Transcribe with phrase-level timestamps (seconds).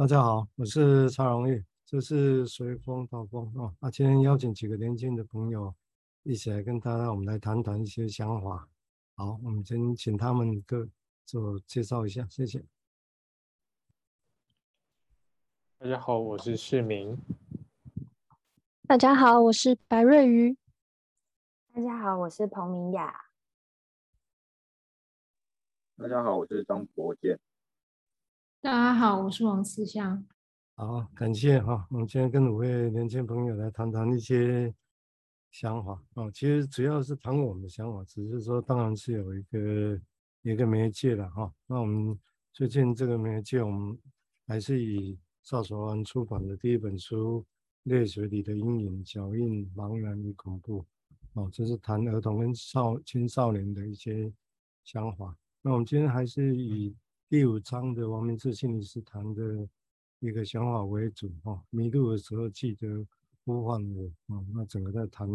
[0.00, 3.76] 大家好，我是蔡荣玉，这是随风到风啊。
[3.80, 5.74] 那今天邀请几个年轻的朋友
[6.22, 8.66] 一起来跟大家，我们来谈谈一些想法。
[9.14, 10.88] 好，我们先请他们各
[11.26, 12.64] 自我介绍一下，谢谢。
[15.76, 17.18] 大家好，我是世明。
[18.88, 20.56] 大家好，我是白瑞瑜。
[21.74, 23.14] 大家好，我是彭明雅。
[25.98, 27.38] 大家好，我是张博健。
[28.62, 30.22] 大家好，我是王思香。
[30.74, 31.86] 好，感谢哈。
[31.90, 34.74] 我们今天跟五位年轻朋友来谈谈一些
[35.50, 36.30] 想法啊。
[36.30, 39.98] 其实主要是谈我们的想法，只是说当然是有一个
[40.42, 41.50] 一个媒介了哈。
[41.66, 42.18] 那我们
[42.52, 43.98] 最近这个媒介，我们
[44.46, 47.42] 还是以赵守安出版的第一本书
[47.90, 50.82] 《泪水里的阴影：脚印、茫然与恐怖》
[51.32, 54.30] 哦，这是谈儿童跟少青少年的一些
[54.84, 55.34] 想法。
[55.62, 56.94] 那我们今天还是以
[57.30, 59.68] 第五章的王明志心理师谈的
[60.18, 63.06] 一个想法为主哈，迷路的时候记得
[63.44, 64.44] 呼唤我啊。
[64.52, 65.28] 那整个在谈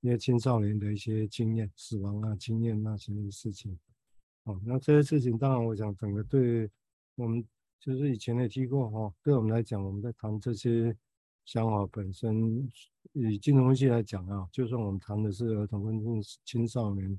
[0.00, 3.78] 一些青少年的一些经验、死亡啊经验那些事情。
[4.42, 6.68] 哦，那这些事情当然我想整个对
[7.14, 7.46] 我们
[7.78, 10.96] 就是以前也提过哈，对我们来讲，我们在谈这些
[11.44, 12.68] 想法本身，
[13.12, 17.16] 以金融分析来讲啊，就算我们谈的是儿童跟青少年，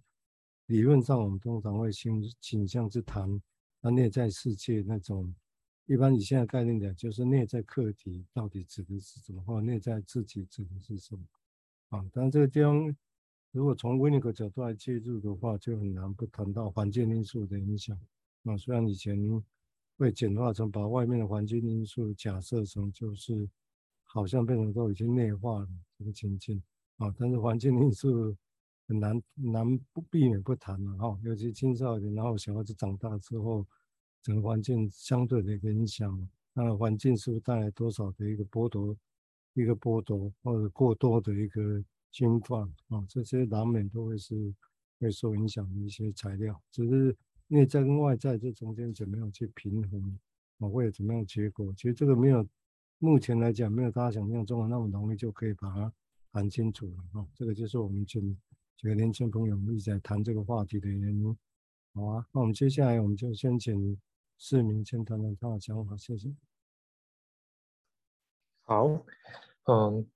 [0.66, 3.42] 理论上我们通常会倾倾向去谈。
[3.82, 5.34] 那内在世界那种，
[5.88, 11.24] 一般以现在概念讲，就是内在课题到底指的是什么，或内在自己指的是什么
[11.90, 12.06] 啊？
[12.14, 12.96] 但这个地方，
[13.52, 18.00] 如果从维尼格角度来介入的话，就很难不谈到环境因素的影响。
[18.44, 19.18] 啊，虽然以前
[19.98, 23.50] 会简化成把外面的环境因素假设成就是
[24.04, 26.62] 好像变成都已经内化了这个情境
[26.98, 28.38] 啊，但是环境因素。
[28.92, 33.66] 很难难不避免不谈了哈，尤其青少年，然后小孩子长大之后，
[34.22, 38.94] 整个环境相对的影响，那环境是不是带来多少的一个剥夺，
[39.54, 41.82] 一个剥夺或者过多的一个
[42.12, 43.06] 侵犯啊？
[43.08, 44.54] 这些难免都会是
[45.00, 47.16] 会受影响的一些材料，只是
[47.48, 50.20] 内在跟外在这中间怎么样去平衡
[50.58, 51.74] 啊，会有怎么样结果？
[51.78, 52.46] 其实这个没有，
[53.00, 55.94] 目前来讲没有大家想象中的那么容易就可以把它
[56.34, 57.26] 谈清楚了啊。
[57.34, 58.38] 这个就是我们今
[58.78, 61.38] 几个年轻朋友一直在谈这个话题的原因，
[61.94, 63.96] 好啊，那我们接下来我们就先请
[64.40, 66.34] 市民先谈谈他的想法，谢谢。
[68.64, 68.88] 好，
[69.66, 70.08] 嗯，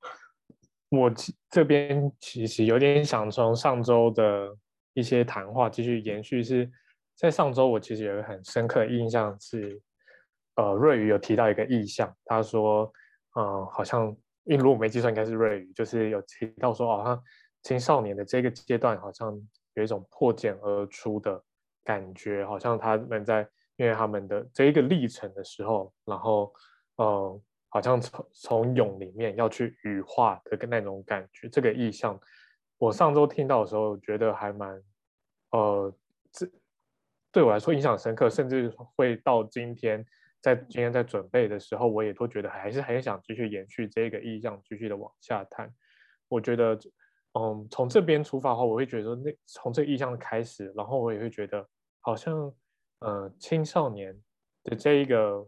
[0.89, 1.11] 我
[1.49, 4.57] 这边其实有点想从上周的
[4.93, 6.71] 一些谈话继续延续，是
[7.15, 9.79] 在上周我其实有很深刻印象是，
[10.55, 12.91] 呃，瑞宇有提到一个意向，他说，
[13.35, 14.07] 嗯，好像，
[14.45, 17.23] 因为如果没计算应该是瑞宇，就是有提到说，好像。
[17.65, 19.35] 青少年的这个阶段，好像
[19.73, 21.43] 有一种破茧而出的
[21.83, 23.41] 感觉，好像他们在
[23.77, 26.53] 因为他们的这一个历程的时候，然后，
[26.97, 32.19] 呃，好像从从蛹里面要去羽化的那种感觉，这个意象，
[32.77, 34.79] 我上周听到的时候，觉得还蛮，
[35.49, 35.91] 呃，
[36.31, 36.47] 这
[37.31, 40.05] 对我来说印象深刻，甚至会到今天，
[40.39, 45.73] 在今天在准备的时候，我也都觉得还是很想继续延续这个意象，继续的往下探，
[46.27, 46.77] 我觉得。
[47.37, 51.67] 嗯，从这边出发的话，我会觉得那从这个意象开始，然后我也会觉得
[51.99, 52.49] 好像，
[52.99, 54.17] 呃，青少年
[54.63, 55.45] 的这一个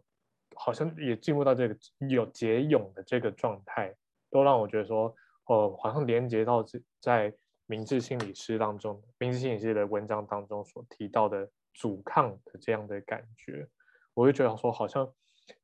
[0.55, 1.77] 好像也进入到这个
[2.09, 3.95] 有结蛹的这个状态，
[4.29, 5.15] 都让我觉得说，
[5.45, 6.61] 哦、呃，好像连接到
[6.99, 7.33] 在
[7.67, 13.65] 明治心理师当中，明治心理师的文章当中所提到的阻抗的这样的感觉，
[14.13, 15.09] 我会觉得说好像，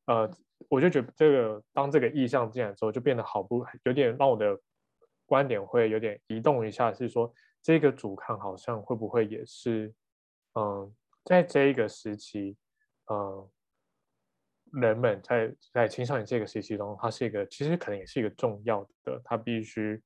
[0.05, 0.31] 呃，
[0.69, 4.57] 我就觉得这个当这个意象进来之后，就变得好不有点让我的。
[5.34, 9.92] 观点会有点移动一下，是说这个阻抗好像会不会也是，
[10.54, 10.94] 嗯，
[11.26, 12.56] 在这一个时期，
[13.10, 13.50] 嗯，
[14.80, 20.00] 人们在在青少年这个时期中，它是一个其实可能也是一个重要的，他必须，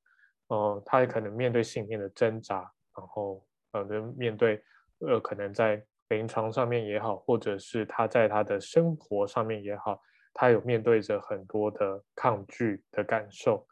[0.47, 2.59] 嗯，他也可能面对信念的挣扎，
[2.97, 3.83] 然后呃，
[4.15, 4.63] 面对
[4.99, 10.01] 呃，可能在临床上面也好，或者是他在他的生活上面也好，
[10.33, 13.67] 他有面对着很多的抗拒的感受。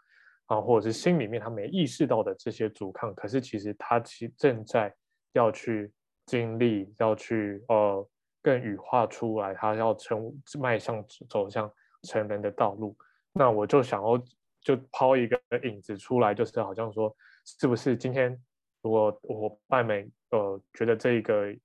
[0.47, 4.93] 啊，或者是心里面他没意识到的这些阻抗，可是其实他其正在
[5.33, 5.91] 要去
[6.25, 8.07] 经历，要去呃
[8.41, 11.71] 更羽化出来，他要成迈向走向
[12.03, 12.95] 成人的道路。
[13.33, 14.23] 那我就想要
[14.61, 18.39] 就抛一个影子出来，就是好像说，是不是今天
[18.81, 21.55] 如果伙伴们呃觉得这个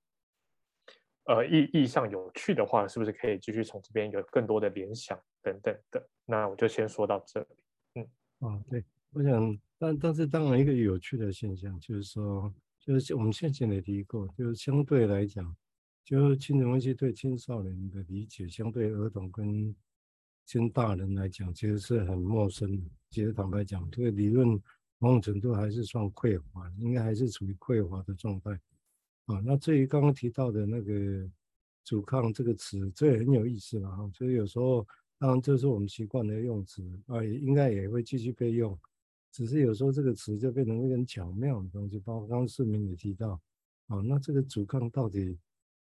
[1.25, 6.09] 呃意意向有趣的话，是不是可以继续从这边有更多的联想等等的？
[6.25, 7.47] 那我就先说到这里。
[8.41, 15.55] 啊，对，我想，但但是当然一个有趣的现象就是说，就是我们先前也提过，就是相对来讲，
[16.03, 19.75] 就是精神分析对青少年的理解，相对儿童跟
[20.51, 22.83] 跟大人来讲，其实是很陌生的。
[23.11, 24.47] 其实坦白讲，这个理论
[24.97, 28.51] 某种程度还是算匮乏，应该还是处于匮乏的状态。
[29.27, 31.29] 啊，那至于刚刚提到的那个
[31.85, 34.09] “阻抗”这个词，这也很有意思了哈。
[34.13, 34.85] 所以有时候，
[35.21, 38.75] 当然这是我们习惯的用词啊，也应该也会继续被用。
[39.31, 43.39] 只是有时候这个词就变成一个很巧妙的东西，包括刚刚市民也提到，
[43.85, 45.37] 啊，那这个“阻抗”到底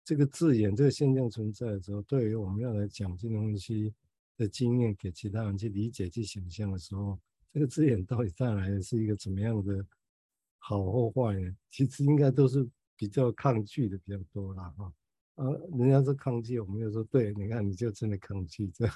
[0.05, 3.95] 这个字眼、这个现象存在的时候，对于我们要来讲这东西
[4.37, 7.17] 的经验，给其他人去理解、去想象的时候，
[7.53, 9.87] 这个字眼到底带来的是一个怎么样的
[10.59, 11.57] 好或坏呢？
[11.71, 12.69] 其实应该都是。
[12.97, 14.93] 比较抗拒的比较多啦，哈，
[15.37, 15.47] 啊
[15.79, 18.87] 人家说抗拒，我们就说对，你看你就真的抗拒，这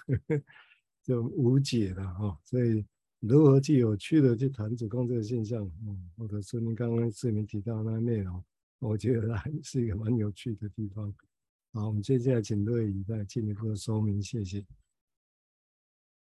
[1.03, 2.39] 就无解了哈。
[2.45, 2.85] 所以
[3.21, 8.43] 如何去有趣的去谈阻抗这个现象，嗯，或者说您刚刚市民提到的那内容，
[8.79, 11.15] 我觉得还是一个蛮有趣的地方。
[11.73, 14.65] 好，我们接下来请瑞仪再进一步的说明，谢谢。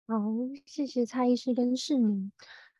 [0.07, 0.19] 好，
[0.65, 2.31] 谢谢蔡医师跟市民。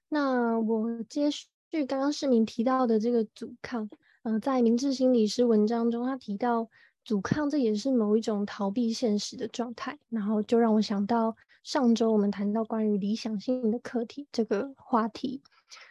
[0.09, 1.47] 那我接续
[1.87, 3.89] 刚刚市民提到的这个阻抗。
[4.23, 6.69] 呃，在明治心理师文章中，他提到
[7.03, 9.97] 阻抗，这也是某一种逃避现实的状态。
[10.09, 15.41] 然后就让我想到上周我们谈到关于理想性的课题这个话题，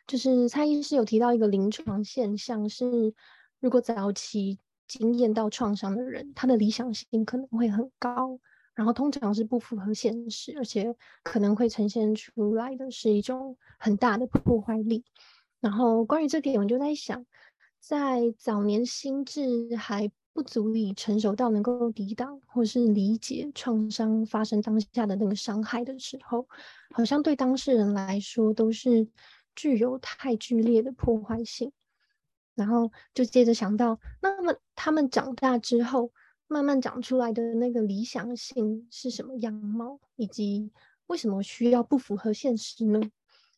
[0.07, 3.15] 就是蔡医师有提到一个临床现象是，
[3.59, 8.39] 如果早期经验到创伤的人，他的理想性可能会很高，
[8.75, 15.05] 然后通常是不符合现实，而且可能会呈现出来的是一种很大的破坏力。
[15.61, 17.27] 然后关于这点，我就在想。
[17.83, 26.49] 在早年心智还不足以成熟到能够抵挡或是理解创伤发生当下的那个伤害的时候，
[26.95, 29.09] 好像对当事人来说都是
[29.55, 31.73] 具有太剧烈的破坏性。
[32.55, 36.13] 然后就接着想到，那么他们长大之后
[36.47, 40.71] 慢慢长出来的那个理想性是什么样貌，以及
[41.07, 43.01] 为什么需要不符合现实呢？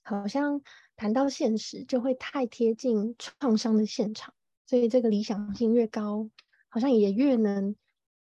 [0.03, 0.61] 好像。
[0.95, 4.33] 谈到现实，就会太贴近创伤的现场，
[4.67, 6.29] 所以这个理想性越高，
[6.73, 7.77] 好像也越能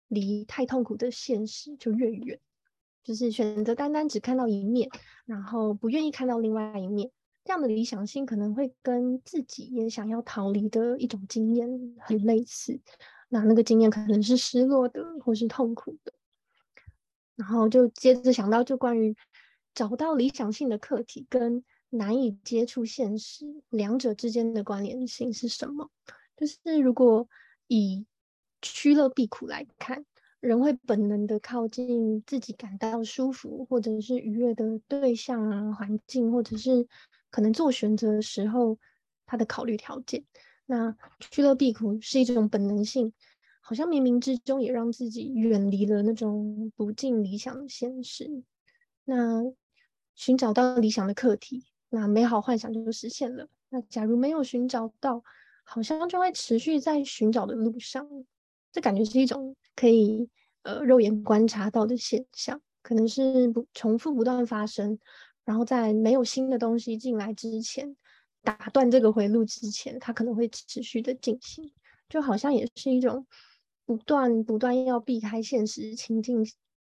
[0.08, 2.38] 离太痛苦的现实就越远。
[3.02, 4.90] 就是选择单单只看到一面，
[5.24, 7.10] 然后不愿意看到另外一面，
[7.44, 12.78] 这样的理想性可能会跟自己也想要逃离的一种经验很类似。
[13.30, 16.12] 那那个经验可能是失落的，或是痛苦的。
[17.34, 19.16] 然后就接着想到，就关于
[19.74, 21.64] 找到理想性的课题跟。
[21.94, 25.90] 难以接触现实，两者之间的关联性是什么？
[26.34, 27.28] 就是如果
[27.66, 28.06] 以
[28.62, 30.06] 趋乐避苦来看，
[30.40, 36.86] 人会本能的靠近自己感到舒服或者是愉悦的对象啊、环境，或者是
[37.30, 38.78] 可能做选择的时候
[39.26, 40.24] 他的考虑条件。
[40.64, 43.12] 那趋乐避苦是一种本能性，
[43.60, 48.42] 好像冥冥之中也让自己远离了那种不尽理想的现实。
[49.04, 49.42] 那
[50.14, 51.64] 寻找到理想的课题。
[51.94, 53.48] 那美好幻想就实现了。
[53.68, 55.22] 那假如没有寻找到，
[55.62, 58.08] 好像就会持续在寻找的路上。
[58.72, 60.28] 这感觉是一种可以
[60.62, 64.98] 呃肉眼观察到的现象，可能是不重复不断发生。
[65.44, 67.96] 然后在没有新的东西进来之前，
[68.42, 71.72] 打断这个回路之前，它可能会持续的进行。
[72.08, 73.26] 就好像也是一种
[73.84, 76.44] 不断不断要避开现实情境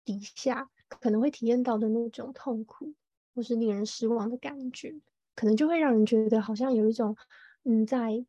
[0.04, 2.94] 底下可能会体验到的那种痛苦。
[3.34, 4.94] 或是令人失望的感觉，
[5.34, 7.16] 可能就会让人觉得好像有一种
[7.64, 8.26] 嗯，在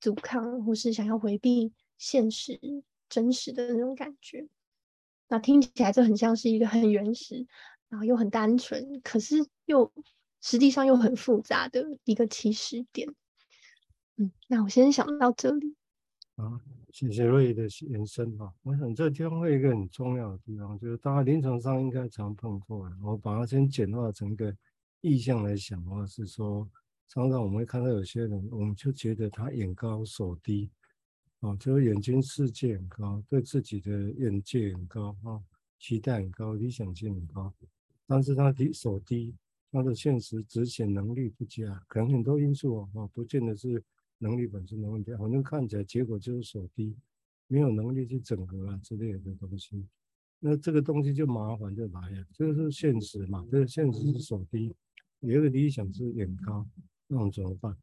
[0.00, 1.72] 阻抗或是想要回避
[2.04, 2.60] 现实
[3.08, 4.46] 真实的那种感觉。
[5.28, 7.46] 那听起来就很像是一个很原始，
[7.88, 9.90] 然后又很单纯，可是又
[10.42, 13.08] 实际上又很复杂的一个起始点。
[14.16, 15.76] 嗯，那我先想到这里。
[16.36, 16.60] 啊，
[16.92, 18.52] 谢谢瑞的延伸哈。
[18.64, 22.96] 我想这地方会一个很重要的地方，就是大家临床上应该常碰过的。
[23.02, 24.54] 我把它先简化成一个
[25.00, 26.68] 意象来想的话，是说，
[27.08, 30.70] 常常我们会看到有些人，我们就觉得他眼高手低，
[31.46, 35.42] 啊，就是眼睛世界很高，对自己的眼界很高啊，
[35.78, 37.52] 期待很高，理想性很高，
[38.06, 39.34] 但是他的手低，
[39.70, 43.82] 他的现实执行能力不佳，可能很多因素啊，不见得是。
[44.18, 46.96] 能力本身的问题，反正看起来结果就是手低，
[47.48, 49.84] 没有能力去整合啊之类的东西。
[50.38, 53.44] 那这个东西就麻烦就来了，这个是现实嘛？
[53.50, 54.74] 这个现实是手低，
[55.18, 56.66] 有一个理想是眼高，
[57.08, 57.76] 那我们怎么办？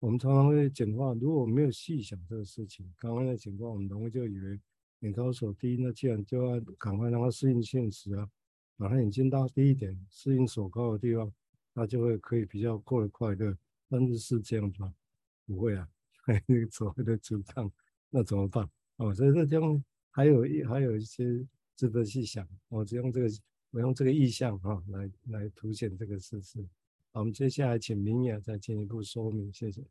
[0.00, 4.58] 我们常常会简化，如果我没有细想这个事情，刚刚的情况，我们容易就以为
[5.00, 8.28] 眼高手低，那既然就要赶快让他适应现实啊，
[8.78, 11.30] 把他眼睛拉低一点，适应手高的地方，
[11.74, 13.56] 他就会可以比较过得快乐。
[13.90, 14.94] 但是是这样吗？
[15.46, 15.86] 不会啊，
[16.46, 17.70] 那个所谓的阻抗，
[18.08, 18.66] 那怎么办？
[18.96, 22.48] 哦，所以这地方还有一还有一些值得细想。
[22.68, 23.28] 我只用这个
[23.70, 26.66] 我用这个意象哈来来凸显这个事实。
[27.12, 29.84] 好，我们接下来请明雅再进一步说明，谢谢。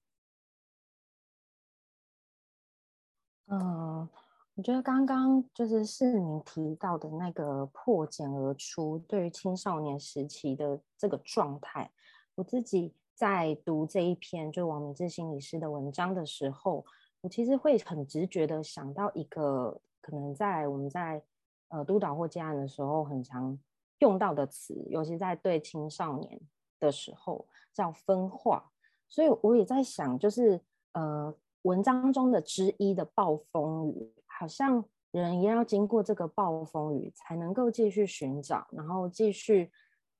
[3.47, 4.07] 嗯，
[4.53, 11.91] 我觉得刚刚就是世明提到的那个破茧而出，对于青少年时期的这个状态，
[12.35, 16.85] 我自己在读这一篇就王明志心理师的文章的时候，
[17.19, 21.21] 我其实会很直觉的想到一个可能在我们在
[21.67, 23.59] 呃督导或接案的时候很常
[23.97, 26.39] 用到的词，尤其在对青少年
[26.79, 28.71] 的时候叫分化，
[29.07, 30.61] 所以我也在想，就是
[30.93, 31.35] 呃。
[31.63, 34.81] 文章中的之一的暴风雨，好像
[35.11, 39.69] 人也要经过这个暴风雨，才能够继续寻找，然后继续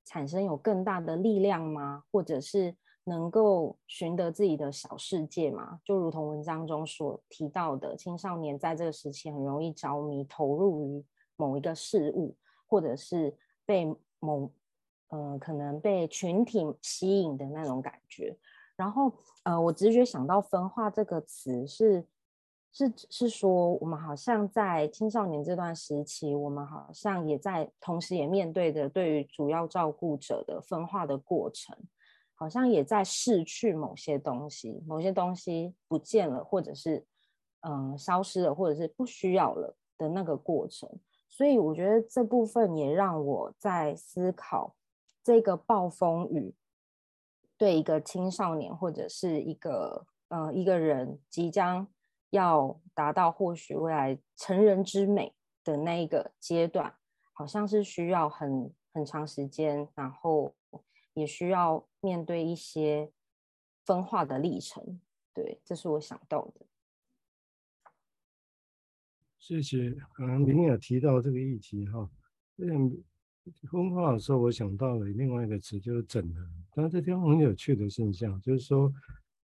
[0.04, 2.04] 产生有更大的力量吗？
[2.12, 5.80] 或者是能够寻得自己的小世界吗？
[5.82, 11.02] 就如同文章中所提到的，青少年在这个时期很容易着迷，投入于
[11.36, 12.36] 某一个事物，
[12.66, 14.52] 或者是被某
[15.10, 18.36] 呃可能被群体吸引的那种感觉。
[18.74, 19.12] 然后，
[19.42, 22.02] 呃，我直觉想到“分化”这个词是，
[22.72, 31.76] 是是说，我们好像在青少年这段时期，我们好像也在同时也面对着对于主要照顾者的分化的过程，
[32.34, 37.04] 好像也在逝去某些东西，某些东西不见了，或者是
[37.60, 40.88] 嗯、呃、消失了，或者是不需要了的那个过程。
[41.28, 44.74] 所以，我觉得这部分也让我在思考
[45.22, 46.54] 这个暴风雨。
[47.56, 51.86] 对一个青少年或者是一个呃一个人即将
[52.30, 56.94] 要达到或许未来成人之美的那一个阶段，
[57.34, 60.54] 好像是需要很很长时间，然后
[61.12, 63.12] 也需要面对一些
[63.84, 64.98] 分化的历程。
[65.34, 66.64] 对，这是我想到的。
[69.38, 69.90] 谢谢。
[70.14, 72.08] 刚刚您也提到这个议题哈，
[72.56, 73.04] 嗯。
[73.70, 76.46] 分化的时候，我想到了另外一个词，就是整合。
[76.74, 78.92] 但这地方很有趣的现象，就是说，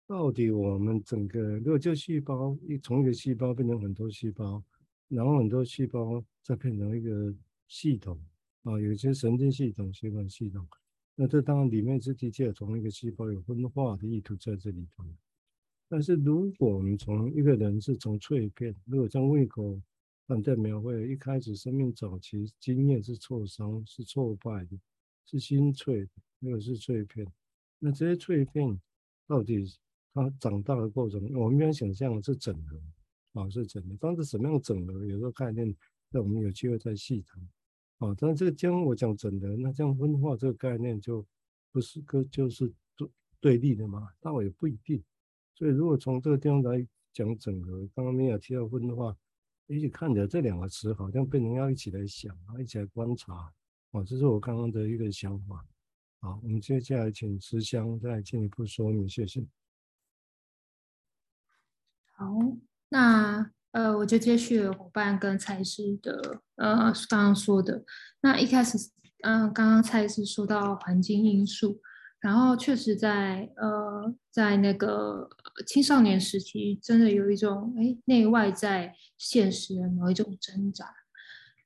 [0.06, 4.62] 到底我们整个，如果就细胞一从一个细胞变成很多细胞，
[5.08, 7.34] 然后很多细胞再变成一个
[7.68, 8.18] 系统
[8.62, 10.66] 啊，有些神经系统、血管系统，
[11.14, 15.04] 那这当然里面是的确从一个细胞有分化的意图在这里头。
[15.88, 19.80] 但是如果我们从一个人是从脆片，如果像胃口。
[20.26, 24.76] 反在描绘一开始生命早期经验是挫伤、是挫败的，
[25.24, 27.24] 是心脆的，没有是脆片。
[27.78, 28.80] 那这些脆片
[29.28, 29.64] 到底
[30.12, 33.96] 它长大的过程，我们一般想象的是整合啊，是整合。
[34.00, 35.04] 当时什么样整合？
[35.06, 35.72] 有时候概念，
[36.10, 37.40] 那我们有机会再细谈
[37.98, 38.12] 啊。
[38.18, 41.24] 但是这个将我讲整合，那这样分化这个概念就
[41.70, 42.66] 不是个就是
[42.96, 43.08] 对
[43.40, 44.08] 对立的嘛？
[44.20, 45.00] 倒也不一定。
[45.54, 49.16] 所以如果从这个地方来讲整合，刚刚没有提到分化。
[49.68, 53.52] 一起看着这两个词，好像被人要一起来想，一起来观察
[53.90, 55.64] 哦，这是我刚刚的一个想法。
[56.20, 59.44] 好，我们接下来请慈香再进一步说明，谢谢。
[62.14, 62.32] 好，
[62.88, 67.84] 那呃，我就接续伙伴跟蔡师的呃刚刚说的。
[68.20, 68.78] 那一开始，
[69.22, 71.80] 嗯、刚刚蔡师说到环境因素。
[72.18, 75.28] 然后确实在呃，在那个
[75.64, 80.86] 青少年时期，真的有一种哎内外在现实的某一种挣扎。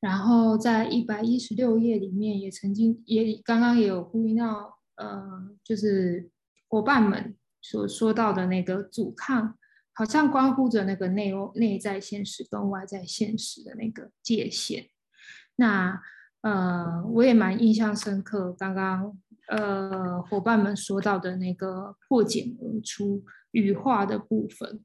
[0.01, 5.23] 然后在一百一十六页里面，也曾经也刚刚也有呼应到，呃，
[5.65, 6.31] 就是
[6.69, 9.59] 伙伴们所说到的那个阻抗，
[9.93, 14.87] 好像关乎着那个内内在现实跟外在现实的那个界限。
[15.57, 16.01] 那
[16.43, 19.19] 呃，我也蛮印象深刻，刚刚。
[19.49, 23.21] 呃，伙伴们说到的那个破茧而出
[23.53, 24.85] 羽化的部分，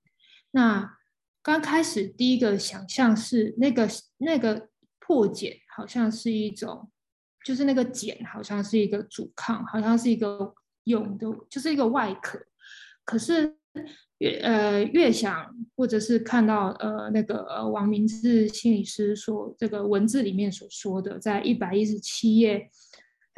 [0.51, 0.97] 那
[1.41, 4.69] 刚开始第一个想象是那个那个
[4.99, 6.89] 破茧好像是一种，
[7.43, 10.53] 就是那个茧好像是一个阻抗，好像是一个
[10.85, 12.39] 蛹的，就是一个外壳。
[13.03, 13.55] 可是
[14.17, 22.69] 越呃越想，或者是看到呃那个王明志心理师说这个文字里面所说的，在一百一十七页。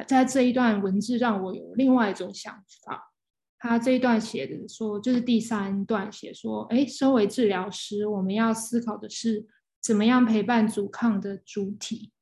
[0.06, 2.54] 在这一段文字让我有另外一种想
[2.84, 3.07] 法。
[3.58, 9.46] 他这一段写的说，就是第三段写说，哎，身为治疗师，我们要思考的是
[9.80, 12.12] 怎么样陪伴阻抗的主体，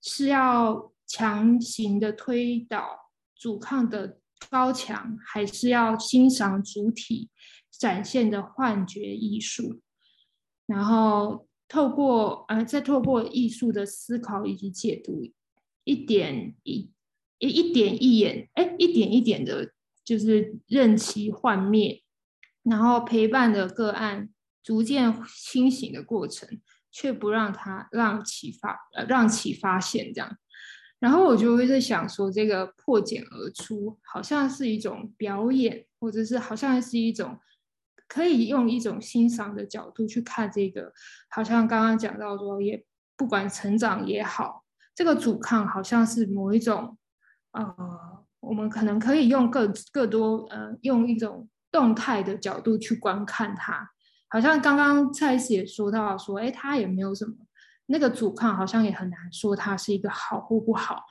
[0.00, 4.18] 是要强行的推倒阻抗的
[4.48, 7.28] 高墙，还是要欣赏主体
[7.70, 9.80] 展现的幻觉艺术，
[10.66, 15.24] 然后透过呃，再透过艺术的思考以及解读，
[15.84, 16.90] 一点一。
[17.40, 19.72] 一一点一眼，哎，一点一点的，
[20.08, 22.02] 就是任其幻灭，
[22.62, 24.30] 然后陪伴的个案
[24.62, 26.48] 逐渐清醒的过程，
[26.90, 30.38] 却不让他让其发呃让其发现这样。
[30.98, 37.38] 然后我就会在想说，这个破茧而出，好像是一种表演，或者是好像是一种
[38.08, 40.94] 可以用一种欣赏的角度去看这个，
[41.28, 42.82] 好像刚刚讲到说，也
[43.14, 46.96] 不管成长也好，这个阻抗好像是某一种，
[47.52, 53.90] 呃，我们可能可以用更更多呃，用一种动态的角度去观看它。
[54.28, 57.32] 好像刚刚蔡司也说到说，哎，他也没有什么
[57.86, 61.02] 那个阻抗，好像也很难说他是一个好或不好。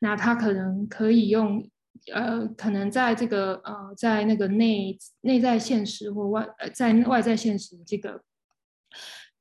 [0.00, 1.66] 那他可能可以用，
[2.12, 8.22] 呃，可能在这个呃，在那个内内在现实或外呃，在外在现实这个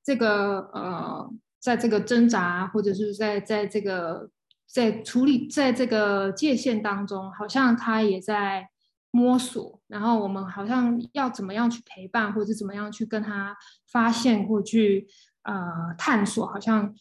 [0.01, 4.29] 这个呃，在这个挣扎，或者是在在这个
[4.67, 8.69] 在处理在这个界限当中，好像他也在。
[9.11, 13.55] 摸索，然后我们好像要怎么样去陪伴，或者怎么样去跟他
[13.89, 15.07] 发现或去
[15.43, 16.93] 呃探索，好像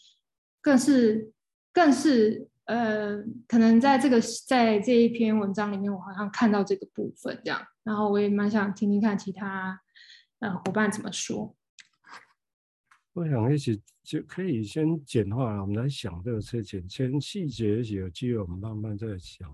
[0.63, 1.33] 更是
[1.73, 3.17] 更是呃，
[3.49, 9.81] 可能在这个在这一篇文章里面，我好像看到这个部分这样，然后我也蛮想听听看其他
[10.39, 11.57] 呃伙伴怎么说。
[13.15, 19.49] 我想一起就可以先简化了，我们来想这个事情，先细节一些有机会我们慢慢再想。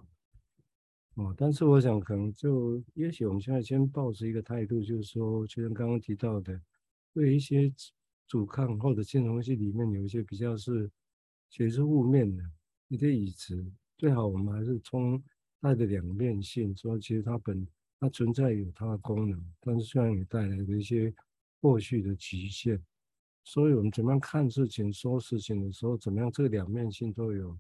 [1.17, 6.59] 哦，但是我想可能就，也许我们现在先抱持一个态度，就是说，就像刚刚提到的，
[7.13, 7.71] 对一些
[8.27, 10.91] 阻抗或者新东西里面有一些比较是，
[11.51, 12.43] 其实是负面的
[12.89, 13.63] 一些语词，
[13.99, 15.23] 最好我们还是从
[15.61, 21.13] 它的两面性，说其实它本它存在有它的功能，但是虽然也带来了一些
[21.61, 22.83] 后续的局限，
[23.45, 27.59] 所以我们怎么样看事情、说事情的时候，怎么样这两面性都有。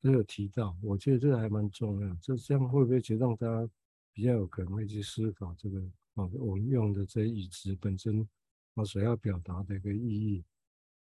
[0.00, 2.16] 都有提到，我觉得这个还蛮重要。
[2.22, 3.68] 这这样会不会其实让大家
[4.12, 5.80] 比较有可能会去思考这个
[6.14, 8.24] 啊，我们用的这些语词本身
[8.74, 10.44] 啊所要表达的一个意义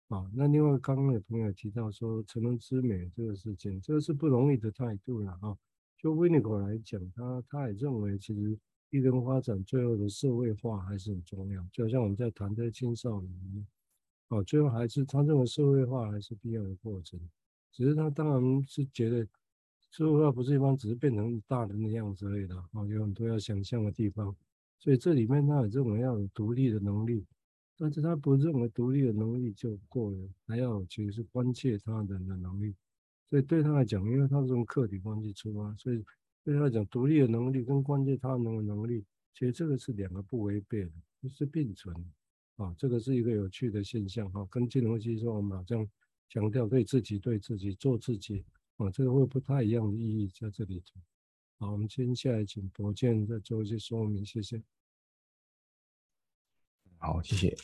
[0.07, 0.27] 啊。
[0.33, 5.55] 那另外刚刚有朋友提到说成人之美这个事情，这个是不容易的态度了啊。
[5.95, 8.57] 就维尼口来讲，他他也认为其实
[8.89, 11.63] 一个人发展最后的社会化还是很重要。
[11.71, 13.67] 就好像我们在谈的青少年
[14.29, 17.19] 哦，最后还是他认为社会化还是必要的过程。
[17.71, 19.27] 只是他当然是觉得，
[19.91, 24.35] 社会化不是一般只是变成大人的样子而已的哦，有很多要想象的地方。
[24.79, 27.25] 所以这里面他也认为要有独立的能力，
[27.77, 32.75] 但是他不认为独立的能力就够了，还要其实是关切他人的能力。
[33.29, 36.03] 所以对他来讲，因为他是从客体关系出发，所以
[36.43, 41.95] 对他来讲，独立的能力跟关切他人的能力，其实这个是两个不违背的，就是并存
[42.57, 42.75] 啊。
[42.77, 45.87] 这个是一个有趣的现象哈，跟金融系说我们好像。
[46.29, 48.43] 强调对自己、对自己做自己
[48.75, 50.99] 啊，这个会不太一样的意义在这里头。
[51.57, 54.61] 好，我们接下来请博建再做一些说明，谢谢。
[56.97, 57.55] 好，谢谢。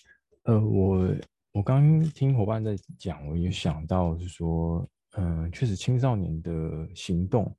[0.43, 1.13] 呃，我
[1.51, 7.53] 我刚听伙伴在讲，我也想到是说，嗯、呃，确实青少年的行动，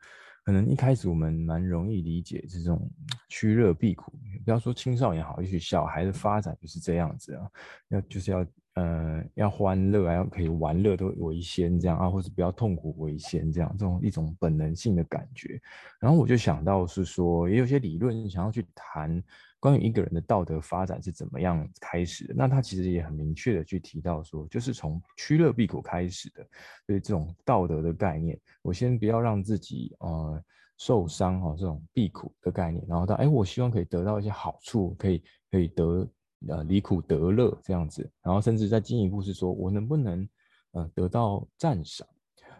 [0.44, 2.88] 可能一开始我们蛮容易理解这种
[3.28, 4.12] 趋乐避苦。
[4.44, 7.50] 不要说青少年好，也许小孩的发展就是这样子啊，
[7.88, 8.46] 要就是要。
[8.76, 15.62] 呃，要欢乐啊，要可以玩乐都为先这样啊，或者不要痛苦为先这样，这种一种本能性的感觉。
[16.00, 19.22] 然后我就想到是说，也有些理论想要去谈
[19.64, 22.34] 关于一个人的道德发展是怎么样开始的。
[22.36, 26.46] 那他其实也很明确的去提到说，就是从趋乐避苦开始的。
[26.86, 30.44] 所以这种道德的概念，我先不要让自己呃
[30.76, 36.06] 受伤哈，这种避苦的概念，然后到哎，我希望可以得到一些好处，可以可以得。
[36.46, 40.28] 呃，离苦得乐这样子，然后甚至再进一步是说，我能不能
[40.72, 42.06] 呃得到赞赏，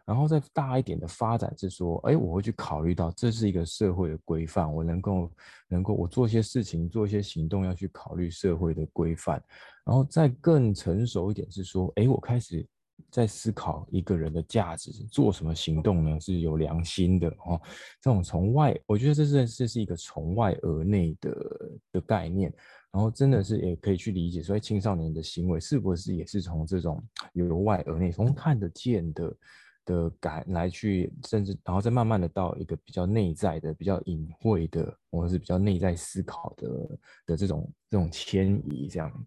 [0.06, 5.30] 然后再大一点的发展是说，哎，我会去考虑到这是一个社会的规范，我能够
[5.68, 9.42] 能够我做一些事情，做一些行动要去考虑社会的规范，
[9.84, 12.66] 然后再更成熟一点是说，哎，我开始
[13.10, 16.20] 在思考一个人的价值，做什么行动呢？
[16.20, 17.60] 是有良心的哦，
[18.00, 22.52] 这种从外，我觉得这是这是一个从外而内的的概念。
[22.92, 29.36] 然后真的是也可以去理解，所以青少年的行为是不是也是从这种由外而内，从看得见的
[29.84, 39.26] 的感来去，甚至然后再慢慢的到一个比较内在的、比较隐晦的，或者是比较内在思考的的这种这种迁移这样。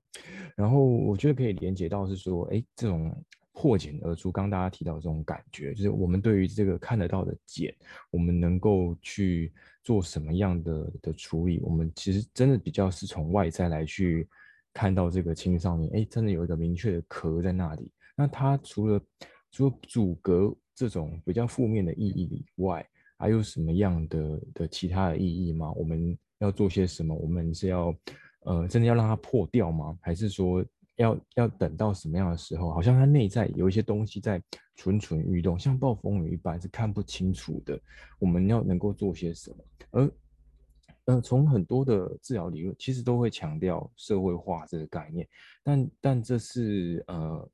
[0.55, 3.15] 然后我觉得可以连接到是说，哎，这种。
[3.59, 7.75] 破茧而出，刚刚大家提到这种感觉，就是我们对于这个看得到的茧，
[8.11, 9.51] 我们能够去
[9.83, 11.59] 做什么样的的处理？
[11.63, 14.29] 我们其实真的比较是从外在来去
[14.71, 17.91] 看到这个青少年，哎，真的有一个明确的壳在那里。
[18.15, 19.01] 那它除了
[19.51, 25.71] 除了阻隔这种比较负面的意义以外，还有什么样的的其他的意义吗？
[25.73, 27.15] 我们要做些什么？
[27.15, 27.95] 我们是要
[28.45, 29.97] 呃，真的要让它破掉吗？
[30.01, 30.65] 还是说？
[30.97, 32.73] 要要等到什么样的时候？
[32.73, 34.41] 好像它内在有一些东西在
[34.75, 37.79] 蠢蠢欲动，像暴风雨一般是看不清楚的。
[38.17, 39.57] 我们要能够做些什么？
[39.91, 40.12] 而
[41.05, 45.27] 呃，从很多的治疗理论，其实都会强调社会化这个概念，
[45.63, 47.47] 但但这是呃，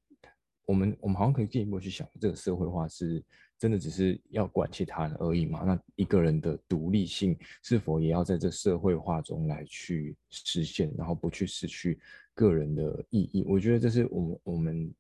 [0.66, 3.24] 我们我们好像可以进一步去想，这个社会化是
[3.58, 5.64] 真的只是要管其他人而已吗？
[5.66, 12.00] 那一个人的独立性是否也要在这社会化中来去实现，然后不去失去
[12.34, 13.44] 个人的意义？
[13.48, 14.94] 我觉得这是我们我们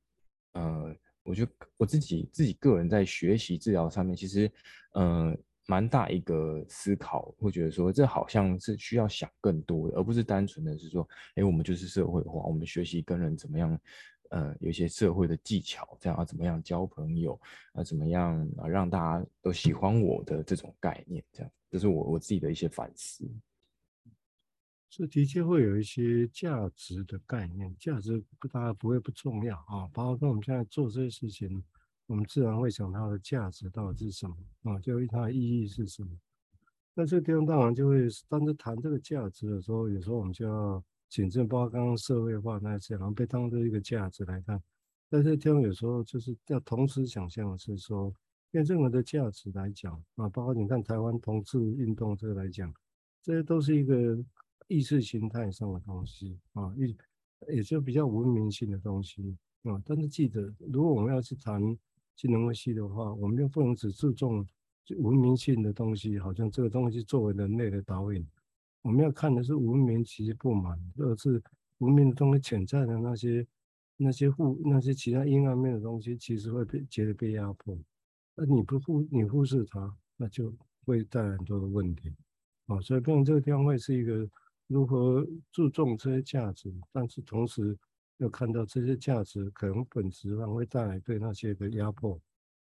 [0.54, 4.52] 呃，我觉得我自己自己个人在学习治疗上面，其实
[4.93, 5.36] 呃。
[5.65, 13.80] 蛮大一个思考，会觉得说，这好像是需要想更多的，而不是单纯的是说，哎，我们就是社会化，我们学习跟人怎么样，
[14.34, 17.39] 呃，有一些社会的技巧，这样啊，怎么样交朋友
[17.74, 23.30] 啊，怎么样啊，让大家都喜欢我的这种概念，这样，这是我我自己的一些反思。
[24.89, 31.63] 这的确会有一些价值的概念，价值不大家不会不重要啊，包括跟我们现在做这些事情。
[32.06, 34.78] 我们自然会想它的价值到底是什么啊？
[34.80, 36.10] 就它的意义是什么？
[36.93, 44.60] 那这个地方当然就会，当时谈这个价值的时候，有时候我们就要谨慎，包括刚刚社会化那些，然后被当作一个价值来看。
[45.08, 48.12] 但是地方有时候就是要同时想象的是说，
[48.49, 52.73] 因为任何的价值来讲啊，包括你看台湾同志运动这个来讲，
[53.21, 54.17] 这些都是一个
[54.67, 59.80] 意识形态上的东西啊，也也就比较文明性的东西啊。
[59.86, 61.62] 但是记得，如果我们要去谈，
[62.15, 64.43] 技能分析的话，我们又不能只注重
[64.97, 68.28] 文明性的东西，好像这个东西作为人类的导引。
[68.84, 71.41] 我们要看的是文明其实不满，或者是
[71.80, 73.48] 文明的东西潜在的那些
[73.98, 77.76] 那些负那些其他阴暗面的东西，其实会被觉得被压迫。
[78.36, 80.54] 那你不忽你忽视它，那就
[80.86, 82.13] 会带来很多的问题。
[82.67, 84.30] 啊，所以变成这个地方会是一个
[84.67, 87.76] 如何注重这些价值，但是同时。
[88.17, 92.17] 要看到这些价值可能本质上会带来对那些的压迫，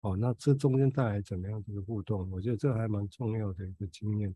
[0.02, 2.30] 哦，那这中间带来怎么样的互动？
[2.30, 4.36] 我觉得这还蛮重要的一个经验。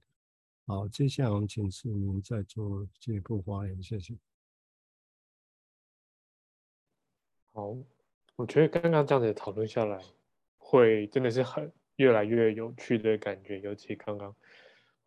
[0.66, 4.16] 好，接下来我们请市民再做进一步发言，谢谢。
[7.52, 7.76] 好，
[8.36, 10.02] 我觉得刚刚这样子讨论下来，
[10.58, 14.36] 会真的是很越来越有趣的感觉，尤其刚刚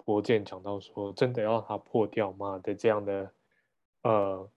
[0.04, 3.32] 博健讲到说，真的要让它破掉吗的这样的，
[4.02, 4.50] 呃。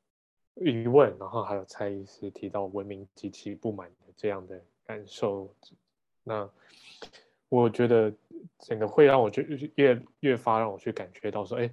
[0.62, 5.55] 疑问，然后还有蔡医师提到文明及其不满的这样的感受，
[6.21, 6.51] 那
[7.49, 8.13] 我觉得
[8.59, 9.43] 整个会让我就
[9.75, 11.69] 越越发让我去感觉到说，哎，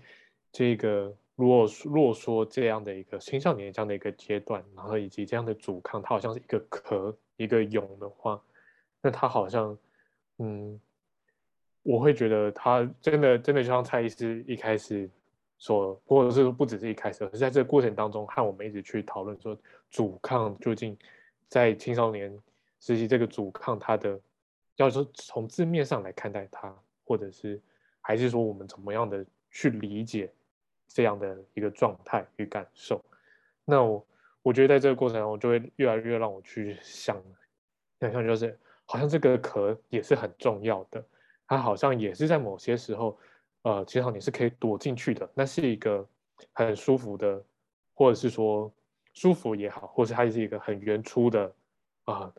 [0.51, 8.43] 这个如果若说这样的一个青少年这样的一个阶段，然后以及这样的阻抗，它好像是一个壳一个蛹的话，
[9.01, 9.79] 那它好像，
[10.39, 10.81] 嗯，
[11.83, 15.09] 我会觉得它真的真的就像蔡医师一开始。
[15.59, 19.57] 说，或者是不只是一开始，而是在这个过程当中，和我们一直去讨论说，
[19.91, 20.95] 阻抗究竟
[21.49, 22.31] 在青少年
[22.79, 24.21] 时期这个阻抗，它的
[24.77, 27.61] 要是从字面上来看待它，或者是
[28.01, 30.33] 还是说我们怎么样的去理解
[30.89, 33.05] 这样的一个状态与感受？
[33.65, 34.07] 那我
[34.43, 37.21] 我觉得在这个过程中，就会越来越让我去想，
[38.01, 41.05] 想象就是好像这个壳也是很重要的，
[41.47, 43.19] 它好像也是在某些时候。
[43.63, 46.09] 呃，其实你是可以躲进去的，那是一个
[46.53, 47.45] 很舒服的，
[47.95, 48.73] 或者是说
[49.13, 51.53] 舒服也好，或者是它是一个很原初的
[52.05, 52.33] 啊、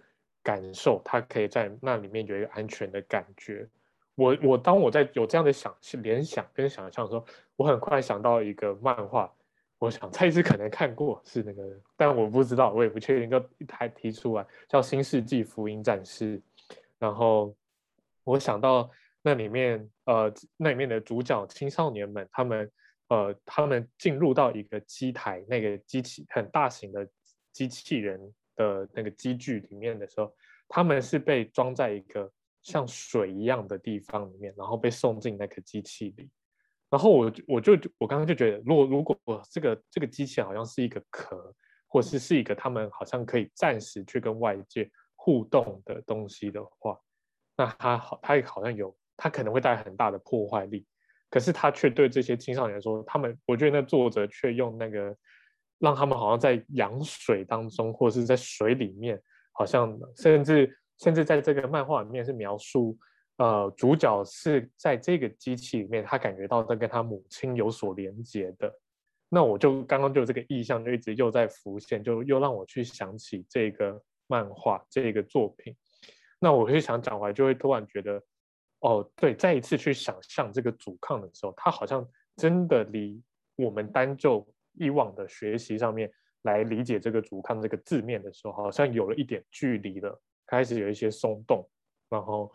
[0.48, 3.68] 感受，它可以在那里面有一个安全的感觉。
[4.16, 7.26] 我我当我在有这样的想联想跟想象的时候，
[7.58, 9.30] 我很快想到一个漫画，
[9.78, 11.64] 我想蔡医师可能看过，是那个，
[11.98, 16.40] 但我不知道，我也不确定，就一台提出来叫《新世纪福音战士》，
[16.98, 17.54] 然后
[18.24, 18.90] 我想到。
[19.24, 22.72] 那里面，呃，那里面的主角青少年们，他们，
[23.10, 27.06] 呃，他们进入到一个机台，那个机器很大型的
[27.52, 28.18] 机器人
[28.58, 30.30] 的那个机具里面的时候，
[30.68, 32.30] 他们是被装在一个
[32.62, 36.30] 像水一样的地方里面，然后被送进那个机器里。
[36.90, 39.18] 然后我我就我刚刚就觉得，如果如果
[39.50, 41.56] 这个这个机器好像是一个壳，
[41.88, 47.00] 或是是一个他们好像可以暂时去跟外界互动的东西的话，
[47.56, 48.94] 那它好，它也好像有。
[49.20, 50.86] 它可能会带来很大的破坏力，
[51.32, 55.18] 可是它却对这些青少年说，他们，我觉得那作者却用那个，
[55.80, 62.98] 让他们好像在羊水当中，或者是在水里面，好像甚至甚至在这个漫画里面是描述，
[63.38, 68.74] 呃，主角是在这个机器里面，他感觉到在跟他母亲有所连接的。
[69.30, 75.76] 那我就刚刚就这个意象就一直又在浮现，就又让我去想起这个漫画这个作品。
[76.40, 78.22] 那我就想讲回来，就会突然觉得。
[78.82, 83.20] 哦，对，再一次去想象这个阻抗的时候，它好像真的离
[83.56, 84.48] 我们单就
[84.80, 86.12] 以往的学习上面
[86.44, 90.22] 来理解这个阻抗这个字面的时候，好像有了一点距离了。
[90.46, 91.70] 开始有一些松动，
[92.08, 92.50] 然后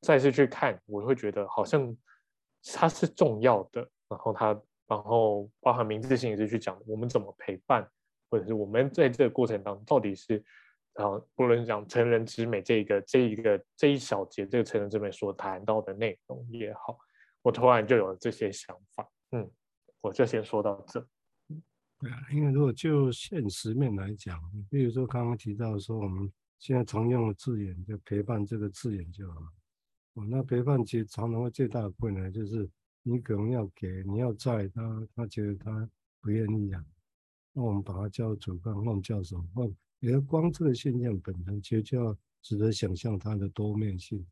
[0.00, 1.96] 再次去看，我会觉得好像
[2.72, 3.80] 它是重要的。
[4.08, 4.48] 然后它，
[4.86, 7.84] 然后包含明志心理师去讲我们怎么陪伴，
[8.30, 10.40] 或者是我们在这个过程当中到底是，
[10.94, 16.96] 然后不论讲成人之美这个这一个这一小节这个成人之美所谈到的内容也好，
[17.42, 19.10] 我突然就有了这些想法。
[19.32, 19.50] 嗯，
[20.00, 21.04] 我就先说到这。
[22.02, 29.46] 对啊，因为如果就现实面来讲，比如说刚刚提到说，我们现在常用的字眼就陪伴这个字眼就好了。
[30.14, 32.68] 哦，那陪伴其实常常会最大的困难就是
[33.04, 35.88] 你可能要给，你要在他，他觉得他
[36.20, 36.84] 不愿意啊。
[37.52, 39.44] 那我们把它叫主干，那我们叫什么？
[39.54, 44.26] 或也光这个现象本身，其实就要值得想象它的多面性，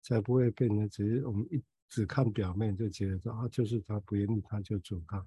[0.00, 5.20] 才不会变成只是我们一只看表面就觉得说啊，就是他不愿意，他就主干。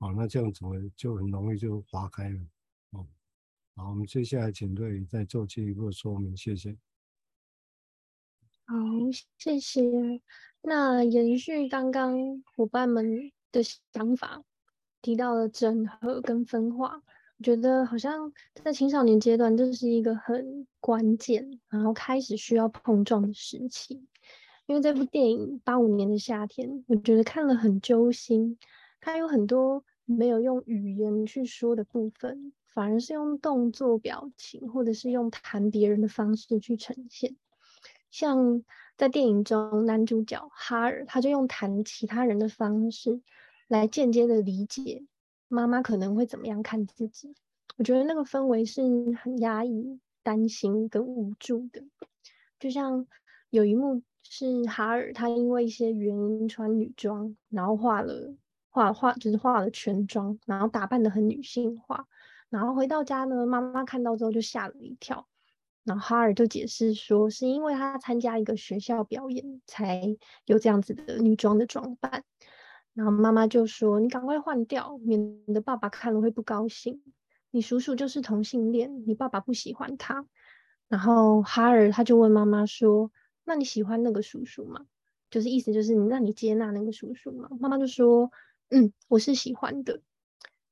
[0.00, 0.64] 哦，那这样子
[0.96, 2.40] 就很容易就划开了。
[2.92, 3.06] 哦，
[3.76, 6.74] 好，我们接下来请瑞再做进一步说明，谢谢。
[8.64, 8.76] 好，
[9.36, 9.82] 谢谢。
[10.62, 14.42] 那延续刚刚伙伴们的想法，
[15.02, 17.02] 提到了整合跟分化，
[17.36, 24.06] 我觉得好像在青少年阶段，这是一个很关键，然后开始需要碰撞的时期。
[24.64, 28.58] 因为这部电影《八五年的夏天》，我觉得看了很揪心，
[28.98, 29.84] 它有很多。
[30.10, 37.36] 没有用语言去说的部分，反而是用动作、表情，或者是用谈别人的方式去呈现。
[38.10, 38.64] 像
[38.96, 43.20] 在电影中，男主角哈尔，他就用谈其他人的方式
[43.68, 45.04] 来间接的理解
[45.48, 47.34] 妈妈可能会怎么样看自己。
[47.76, 48.82] 我觉得那个氛围是
[49.22, 51.84] 很压抑、担心跟无助的。
[52.58, 53.06] 就像
[53.48, 58.34] 有一幕是哈尔，他因为一些原因穿女装，然后画了。
[58.72, 62.06] 画画就是画了全妆，然后打扮得很女性化，
[62.48, 65.26] 然后回到家呢，妈妈看到之后就吓了一跳，
[65.82, 72.22] 然后哈尔就解释说，是因为他参加一个学校表演，才有这样子的女装的装扮，
[72.94, 77.02] 然后妈妈就说，你赶快换掉，免得爸爸看了会不高兴。
[77.50, 80.24] 你叔叔就是同性恋，你爸爸不喜欢他。
[80.86, 83.10] 然后哈尔他就问妈妈说，
[83.42, 84.86] 那你喜欢那个叔叔吗？
[85.28, 87.48] 就是意思就是你让你接纳那个叔叔吗？
[87.58, 88.30] 妈妈就说。
[88.72, 90.00] 嗯，我是喜欢的，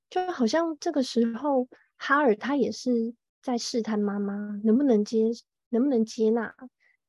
[0.08, 5.30] 就好像这个时候哈尔他也是在试探妈妈能不能接，
[5.70, 6.54] 能不能接纳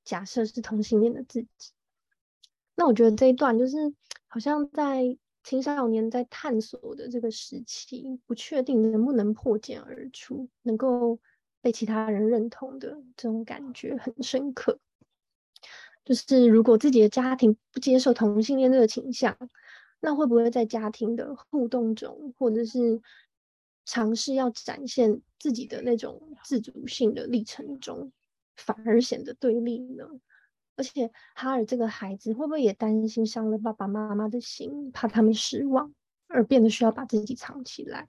[0.03, 1.73] 假设是同性恋的自己。
[2.73, 3.77] 那我觉得这一段就是
[4.25, 11.19] 好像在青少年在探索的这个时期，不确定能不能破茧而出，能够
[11.61, 14.79] 被其他人认同的这种感觉很深刻。
[16.03, 19.37] 就是如果自己的家庭不接受同性恋这个倾向。
[19.99, 23.01] 那会不会在家庭的互动中，或者是
[23.85, 28.11] 尝试要展现自己的那种自主性的历程中，
[28.55, 30.05] 反而显得对立呢？
[30.75, 35.93] 而且哈尔这个孩子会不会也担心伤了爸爸妈妈的心，怕他们失望，
[36.27, 38.07] 而变得需要把自己藏起来？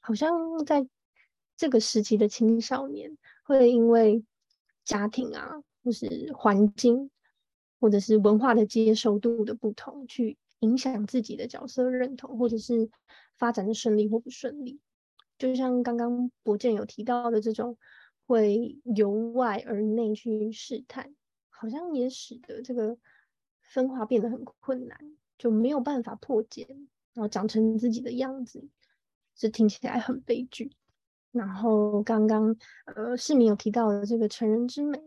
[0.00, 0.88] 好像在
[1.56, 4.24] 这个时期的青少年，会因为
[4.84, 7.10] 家庭啊，或是环境，
[7.78, 10.38] 或者是文化的接受度的不同去。
[10.62, 12.90] 影响自己的角色认同，或者是
[13.36, 14.80] 发展的顺利或不顺利，
[15.38, 17.76] 就像刚刚博建有提到的这种，
[18.26, 21.14] 会由外而内去试探，
[21.50, 22.96] 好像也使得这个
[23.60, 24.98] 分化变得很困难，
[25.36, 26.66] 就没有办法破茧，
[27.12, 28.68] 然后长成自己的样子，
[29.34, 30.72] 这听起来很悲剧。
[31.32, 35.00] 然后刚刚呃市民有提到的这个成人之美，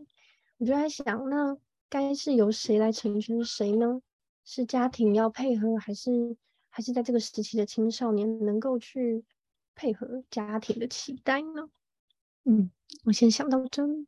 [0.58, 1.56] 我就在想，那
[1.88, 4.02] 该是由谁来成全谁呢？
[4.48, 6.36] 是家庭要配合，还是
[6.70, 9.24] 还是在这个时期的青少年能够去
[9.74, 11.68] 配合家庭的期待呢？
[12.44, 12.70] 嗯，
[13.04, 14.06] 我先想到这里。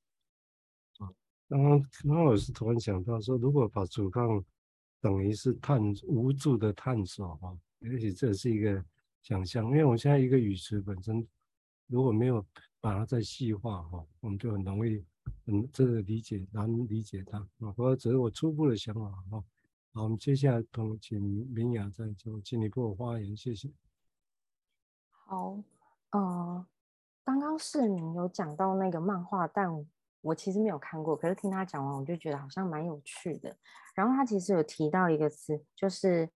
[0.98, 1.10] 啊，
[1.48, 4.24] 刚刚刚刚我是突然想到说，如果把主干
[5.00, 8.82] 等于是探无助的探索哈，也许这是一个
[9.22, 11.26] 想象，因为我现在一个语词本身
[11.88, 12.46] 如果没有
[12.80, 15.04] 把它再细化哈，我们就很容易
[15.46, 19.44] 嗯这个理解难理解它啊，或者只是我初步的想法哈。
[19.94, 23.70] 好，我们接下来同请明雅再做进一步发言，谢谢。
[25.10, 25.58] 好，
[26.10, 26.66] 呃，
[27.24, 29.84] 刚刚市民有讲到那个漫画，但
[30.20, 33.56] 我其实没有看过，可是听他讲完，我就觉得好像蛮有趣的。
[33.94, 36.28] 然后他其实有提到一个词，就是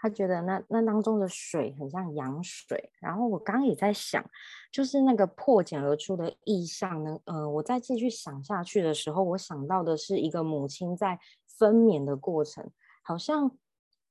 [0.00, 2.90] 他觉得那那当中的水很像羊水。
[3.00, 4.24] 然后我刚刚也在想，
[4.72, 12.68] 就是那个破茧而出的意象呢，呃，我再继续想下去的时候，我想到的是一个母亲在分娩的过程。
[13.06, 13.56] 好像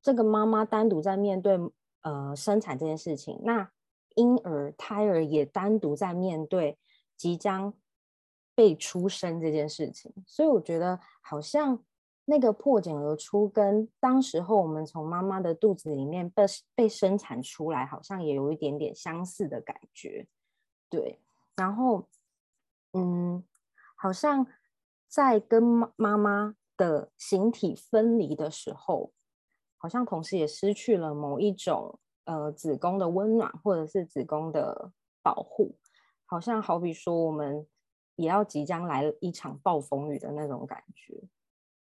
[0.02, 1.60] 这个妈妈单独在面对
[2.04, 3.72] 呃生产这件事情，那
[4.16, 6.78] 婴儿胎儿也单独在面对
[7.18, 7.74] 即将
[8.54, 11.84] 被出生这件事情，所以我觉得好像
[12.26, 16.44] 那个破茧而出，跟当时候我们从妈妈的肚子里面被
[16.76, 20.28] 被生产出来，好像也有一点点相似的感觉。
[20.90, 21.20] 对，
[21.56, 22.08] 然后，
[22.92, 23.44] 嗯，
[23.96, 24.46] 好像
[25.08, 25.64] 在跟
[25.96, 29.14] 妈妈的形体分离的时候，
[29.78, 35.78] 好像同时也失去了某一种呃子宫的温暖，或者是子宫的保护，
[36.26, 37.68] 好像好比说我们。
[38.16, 41.20] 也要即将来一场暴风雨的那种感觉，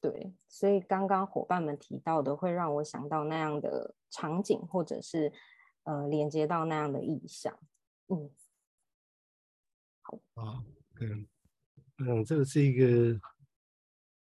[0.00, 5.30] 对，所以刚刚伙伴们提到的，会让我想到那样的场景，或者是
[5.82, 7.54] 呃连接到那样的意象，
[8.08, 8.30] 嗯，
[10.00, 10.18] 好。
[10.32, 10.64] 啊，
[11.02, 11.28] 嗯
[11.98, 13.20] 嗯，这个是一个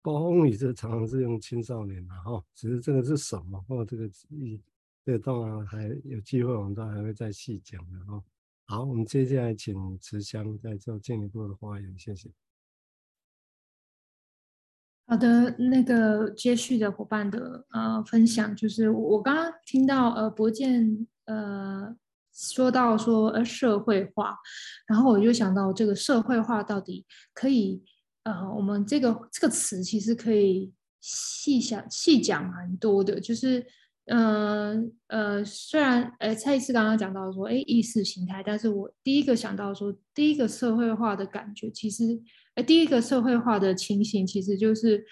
[0.08, 4.58] 暴风雨，这常常是用青少年的哈，只是这个是什么，或这个意，
[5.04, 8.22] 这当然还有机会，我们都还会再细讲的哈。
[8.64, 12.30] 好，我们接下来请慈香再做进一步的发言，谢谢。
[15.06, 21.94] 好的，那个接续的伙伴的呃分享，就是我刚刚听到呃博建呃
[22.32, 24.38] 说到说呃社会化，
[24.86, 27.82] 然后我就想到这个社会化到底可以
[28.30, 33.66] 呃我们这个这个词其实可以细想细讲蛮多的，就是。
[34.10, 42.18] 嗯呃，虽然呃蔡医师刚刚讲到说，哎，意识形态，但是我第一个想到说，第一个社会化的感觉，其实，
[42.54, 45.04] 呃，第一个社会化的情形，其实就是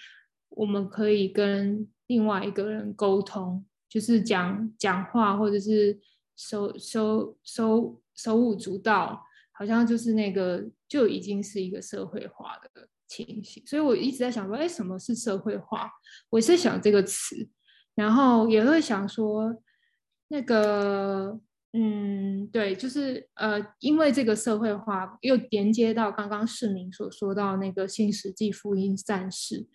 [0.49, 5.99] 我们可以跟另外一个人沟通，就是讲讲话，或者是
[6.35, 13.65] 手手手手舞足蹈，好像就是那个就已经是一个社会化的情形。
[13.65, 15.89] 所以我一直在想说，哎，什么是社会化？
[16.29, 17.49] 我是想这个词。
[17.95, 19.59] 然后也会想说，
[20.27, 21.39] 那个，
[21.73, 29.65] 嗯，对，就是呃，因为这个社会化又连接到刚刚市民所说到那个新世纪福音战士，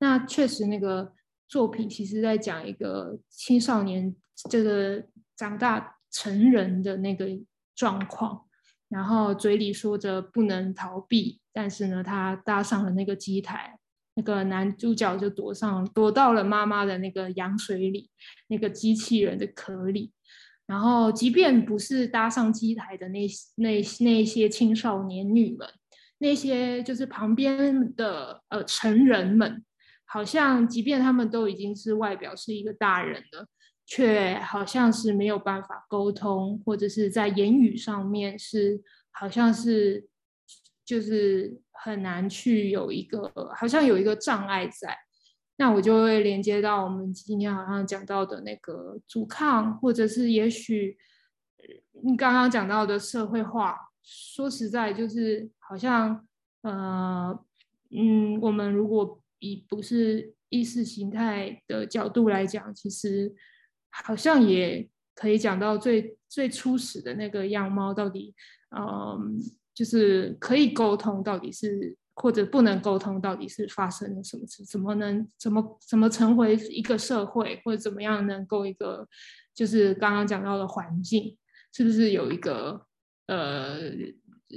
[0.00, 1.12] 那确实那个
[1.46, 4.12] 作品其实在讲一个青少年
[4.50, 5.04] 这个
[5.36, 7.28] 长大成人的那个
[7.76, 8.44] 状况，
[8.88, 13.76] 然后嘴里说着不能逃避，但是呢，他搭上了那个机台。
[14.14, 18.08] 那个男主角就躲上，躲到了妈妈的那个羊水里，
[18.46, 20.12] 那个机器人的壳里。
[20.66, 25.68] 然后，即便不是搭上机台的那那那些青少年女们，
[26.18, 29.64] 那些就是旁边的呃成人们，
[30.04, 33.48] 好像即便他们都已经是外表是一个大人了，
[33.84, 40.08] 却好像是没有办法沟通，或者是在言语上面是好像是。
[40.88, 44.96] 就是很难去有一个，好像有一个障碍在，
[45.56, 50.96] 那我就会连接到我们今天好像讲到的那个阻抗，或者是也许
[52.02, 53.76] 你刚刚讲到的社会化。
[54.02, 56.26] 说实在，就是好像，
[56.62, 57.38] 呃，
[57.90, 63.34] 嗯，我们如果以不是意识形态的角度来讲，其实
[63.90, 68.34] 好像也可以讲到最最初始的那个样貌到底，
[68.74, 69.36] 嗯。
[69.78, 74.64] 就是可以沟通，到底是或者不能沟通，到底是发生了什么事？
[74.64, 79.08] 怎么能怎么怎么成为一个社会，或者怎么样能够一个，
[79.54, 81.38] 就是刚刚讲到的环境，
[81.72, 82.84] 是不是有一个
[83.28, 83.78] 呃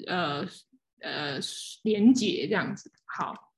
[0.07, 0.43] 呃
[1.01, 1.39] 呃
[1.83, 2.91] 连接这样子？
[3.05, 3.53] 好，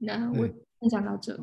[0.00, 0.46] 那我
[0.80, 1.34] 分享到这。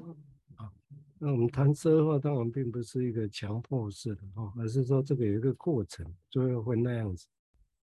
[0.55, 0.71] 好，
[1.17, 7.25] 那我们谈社会化，当然并不是一个强迫式的哦，而是说这个有一个过程，最后会那样子。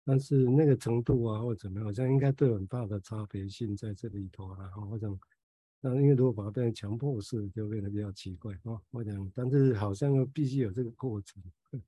[0.05, 4.69] 但是那个程度啊，或者怎么样，好像应该都有很大的差别性在这里头啊。
[4.91, 5.17] 我想，
[5.79, 8.81] 那因为如果把它变成强迫式，就变得比较奇怪啊。
[8.91, 11.41] 我想，但是好像又必须有这个过程。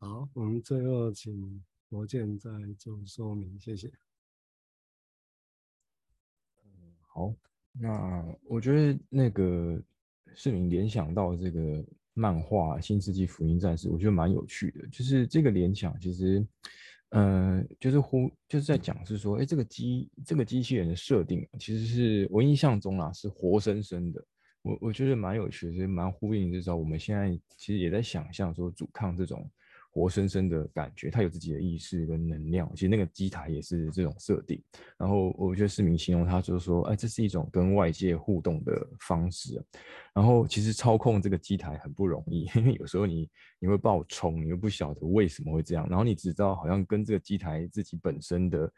[0.00, 3.92] 好，我们最后请博建再做说明，谢谢。
[7.00, 7.34] 好，
[7.72, 9.78] 那我觉得那个
[10.34, 16.42] 市民联想到这个漫画《新世纪福音战士》，我觉得蛮有趣的，就是这个联想其实。
[17.10, 24.24] 嗯，就是呼，就是在讲是说，哎，这个机这个机器人的设定，其实是我印象中啊，是活生生的。
[24.62, 29.48] 我我觉得蛮有趣的，是蛮呼应，就是说我们现在其实也在想象说，阻抗这种。
[29.96, 32.70] 活生生的感觉，它有自己的意识跟能量。
[32.74, 34.62] 其实那个机台也是这种设定。
[34.98, 39.58] 然后我觉得市民形容它就是说，哎，这是一种跟外界互动的方式。
[40.14, 43.26] 然后其实操控这个机台很不容易， 因为有时候你
[43.58, 45.88] 你会爆冲，你又不晓得为什么会这样。
[45.88, 48.70] 然后你只知道好像跟这个机台自己本身的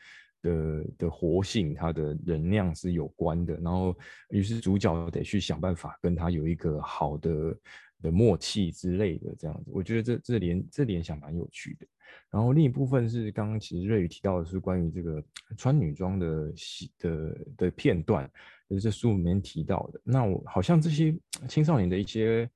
[0.43, 3.55] 的的活性，它的能量是有关的。
[3.57, 3.97] 然后
[4.30, 7.57] 于是主角得去想办法跟它有一个好的。
[8.01, 11.86] 的默契之类的这样子，我觉得这这联这联想蛮有趣的。
[12.30, 15.20] 然后另一部分是刚刚其实瑞宇提到的是关于这个
[15.57, 18.30] 穿女装的戏的的片段，
[18.70, 20.01] 就是这书里面提到的。
[20.05, 21.12] 那我好像这些
[21.49, 22.49] 青少年的一些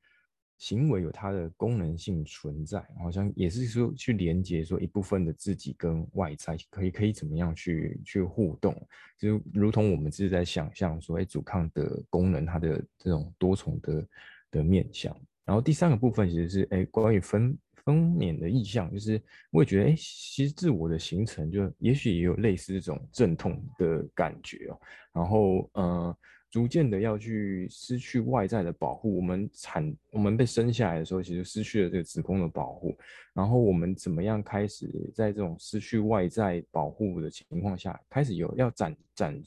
[0.63, 8.73] 行为有它的功能性存在，好像也是说去连接说一部分的自己跟外在可以可以怎么样去去互动，
[9.19, 14.09] 就如同我们是在想象说，哎，阻抗的功能它的这种多重的
[14.53, 15.13] 的面向。
[15.45, 17.59] 然后第三个部分其实是哎关于分。
[17.85, 24.81] 分娩的意象，就是我也觉得，哎，其实自我的形成，就也许也有类似这种阵痛的感觉哦。
[25.13, 26.17] 然后，呃，
[26.53, 29.17] 逐渐的要去失去外在的保护。
[29.17, 32.97] 我们产，我们被生下来的时候，其实失去了这个子宫的保护。
[33.33, 39.43] 然后，我们怎么样开始在这种失去外在保护的情况下，开始有要展展，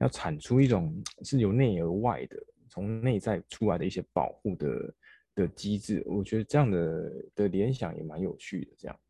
[0.00, 2.36] 要产出一种是由内而外的，
[2.68, 4.94] 从内在出来的一些保护的。
[5.38, 8.72] 的机制，我觉得这样的的联想也蛮有趣的。
[8.76, 9.00] 这样，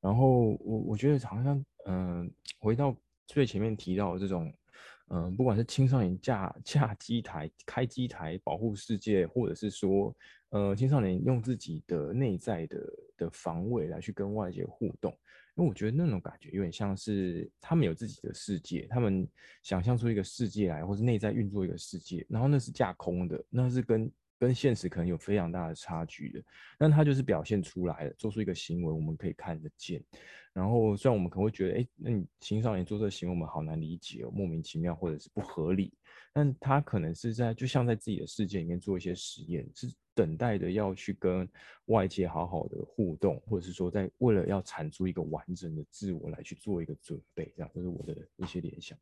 [0.00, 2.28] 然后我我觉得好像，嗯、
[2.58, 2.92] 回到
[3.24, 4.52] 最前面提到的这种，
[5.12, 10.14] 嗯、不管是青少年架架机台、开机台保护世界，或者是说，
[10.50, 15.10] 呃，青少年用自己的内在的的防卫来去跟外界互动，
[15.56, 19.28] 因为我觉得那种感觉有点像是他们有自己的世界，他们
[19.62, 24.10] 想象出一个世界来，或是内在运作一个世界，然后那是架空的，那是跟。
[24.40, 26.42] 跟现实可能有非常大的差距的，
[26.78, 30.02] 但他就是表现出来了，做出一个行为，我们可以看得见。
[30.54, 35.92] 然后虽然我们可能会觉得，哎，那你青少年做这个行为，我们好难理解哦，莫名其妙或者是不合理，
[36.32, 41.46] 但他可能是在就像在自己的世界里面做一些实验，是等待的要去跟
[41.86, 48.98] 外界好好的互动，或者是说在为了要产出一个完整的自我来去做一个准备，这样，这是我的一些联想。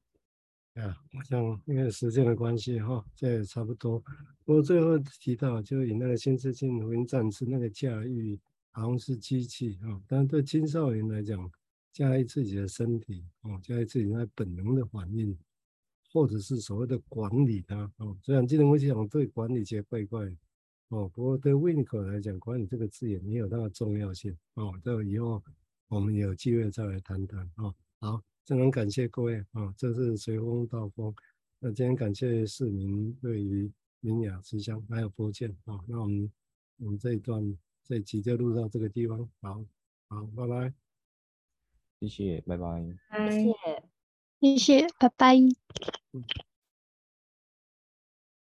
[0.79, 3.99] 啊，我想因为时间的关系哈，这也差不多。
[4.45, 8.39] 不过最后提到，就以那个新世纪福音战士那个驾驭，
[8.71, 11.51] 好像是机器哈，但是对青少年来讲，
[11.93, 15.37] 驾驭自己的身体哦，驾驭自己那本能的反应，
[16.13, 18.17] 或者是所谓的管理它哦。
[18.23, 20.27] 虽然今天我想对管理些怪怪
[20.91, 24.73] 哦，不过对 Winco 来讲，管理这个字眼也有它的重要性哦。
[24.85, 25.43] 这个以后
[25.89, 27.75] 我们有机会再来谈谈哦。
[27.99, 28.23] 好。
[28.49, 29.75] 真很感谢各位啊！
[29.77, 31.15] 这是随风道风。
[31.59, 33.71] 那今天感谢市民对于
[34.01, 35.79] 明雅之乡还有福建啊。
[35.87, 36.33] 那我们
[36.79, 39.29] 我们这一段这一集就录到这个地方。
[39.43, 39.63] 好，
[40.09, 40.73] 好，拜拜。
[42.01, 42.83] 谢谢，拜拜。
[43.31, 43.55] 谢谢，
[44.41, 45.37] 谢谢，拜拜。